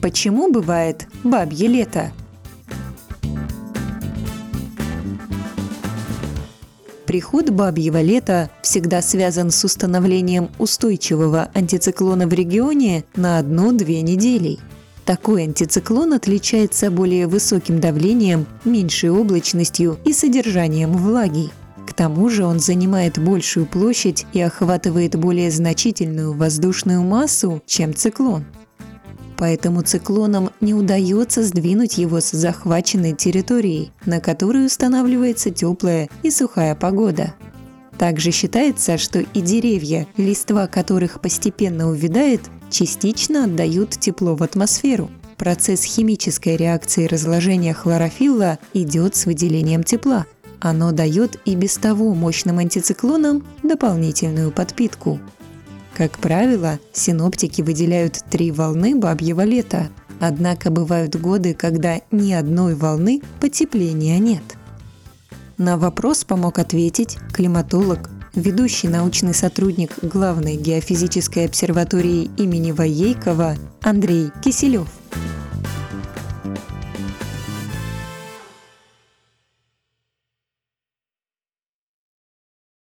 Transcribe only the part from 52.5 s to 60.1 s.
антициклонам дополнительную подпитку. Как правило, синоптики выделяют три волны бабьего лета,